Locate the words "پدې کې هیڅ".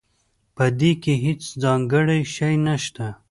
0.55-1.41